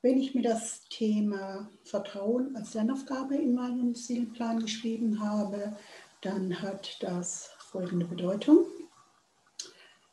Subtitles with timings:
[0.00, 5.76] Wenn ich mir das Thema Vertrauen als Lernaufgabe in meinen Seelenplan geschrieben habe,
[6.20, 8.64] dann hat das folgende Bedeutung.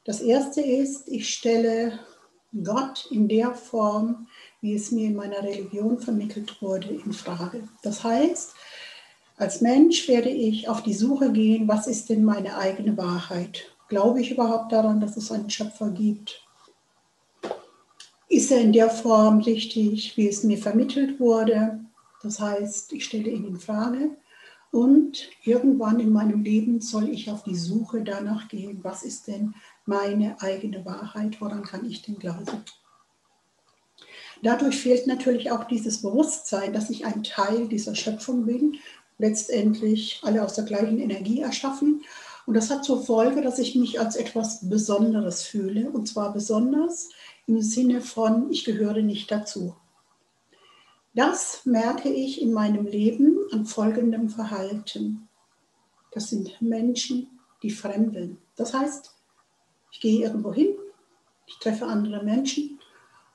[0.03, 1.99] Das erste ist, ich stelle
[2.63, 4.27] Gott in der Form,
[4.59, 7.67] wie es mir in meiner Religion vermittelt wurde, in Frage.
[7.83, 8.55] Das heißt,
[9.37, 13.75] als Mensch werde ich auf die Suche gehen, was ist denn meine eigene Wahrheit?
[13.87, 16.44] Glaube ich überhaupt daran, dass es einen Schöpfer gibt?
[18.35, 21.79] Ist er in der Form richtig, wie es mir vermittelt wurde?
[22.21, 24.09] Das heißt, ich stelle ihn in Frage.
[24.71, 29.53] Und irgendwann in meinem Leben soll ich auf die Suche danach gehen, was ist denn
[29.85, 32.65] meine eigene Wahrheit, woran kann ich denn glauben?
[34.43, 38.79] Dadurch fehlt natürlich auch dieses Bewusstsein, dass ich ein Teil dieser Schöpfung bin,
[39.17, 42.01] letztendlich alle aus der gleichen Energie erschaffen.
[42.45, 45.89] Und das hat zur Folge, dass ich mich als etwas Besonderes fühle.
[45.89, 47.09] Und zwar besonders
[47.47, 49.75] im Sinne von, ich gehöre nicht dazu.
[51.15, 55.27] Das merke ich in meinem Leben an folgendem Verhalten.
[56.11, 58.37] Das sind Menschen, die fremdeln.
[58.55, 59.15] Das heißt,
[59.91, 60.75] ich gehe irgendwo hin,
[61.45, 62.79] ich treffe andere Menschen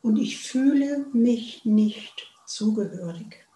[0.02, 3.46] und ich fühle mich nicht zugehörig.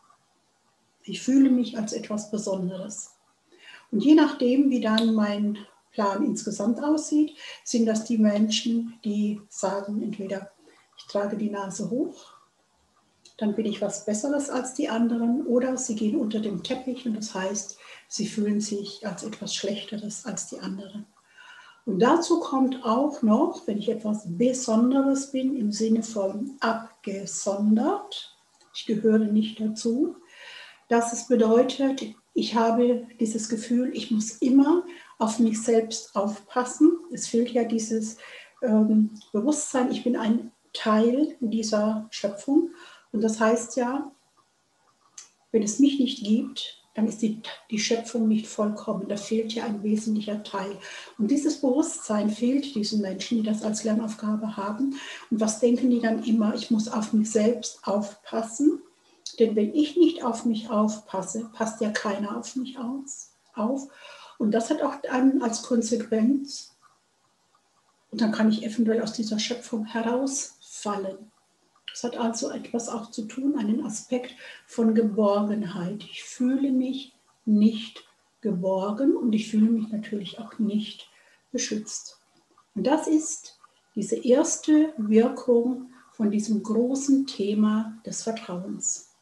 [1.03, 3.15] Ich fühle mich als etwas Besonderes.
[3.95, 5.57] Und je nachdem, wie dann mein
[5.93, 10.51] Plan insgesamt aussieht, sind das die Menschen, die sagen, entweder
[10.99, 12.33] ich trage die Nase hoch,
[13.37, 17.15] dann bin ich was Besseres als die anderen, oder sie gehen unter dem Teppich und
[17.17, 17.79] das heißt,
[18.09, 21.07] sie fühlen sich als etwas Schlechteres als die anderen.
[21.87, 28.37] Und dazu kommt auch noch, wenn ich etwas Besonderes bin, im Sinne von abgesondert,
[28.75, 30.17] ich gehöre nicht dazu,
[30.89, 32.03] dass es bedeutet,
[32.35, 34.85] ich habe dieses Gefühl, ich muss immer
[35.19, 36.99] auf mich selbst aufpassen.
[37.13, 38.19] Es fehlt ja dieses
[38.63, 42.71] ähm, Bewusstsein, ich bin ein Teil dieser Schöpfung.
[43.13, 44.11] Und das heißt ja,
[45.53, 49.09] wenn es mich nicht gibt, dann ist die, die Schöpfung nicht vollkommen.
[49.09, 50.77] Da fehlt ja ein wesentlicher Teil.
[51.19, 54.95] Und dieses Bewusstsein fehlt diesen Menschen, die das als Lernaufgabe haben.
[55.31, 56.55] Und was denken die dann immer?
[56.55, 58.81] Ich muss auf mich selbst aufpassen.
[59.39, 63.89] Denn wenn ich nicht auf mich aufpasse, passt ja keiner auf mich aus, auf.
[64.39, 66.75] Und das hat auch dann als Konsequenz,
[68.15, 71.33] und dann kann ich eventuell aus dieser Schöpfung herausfallen.
[71.91, 74.37] Das hat also etwas auch zu tun, einen Aspekt
[74.67, 76.05] von Geborgenheit.
[76.05, 77.13] Ich fühle mich
[77.45, 78.05] nicht
[78.41, 81.11] geborgen und ich fühle mich natürlich auch nicht
[81.51, 82.21] beschützt.
[82.77, 83.59] Und das ist
[83.97, 89.14] diese erste Wirkung von diesem großen Thema des Vertrauens.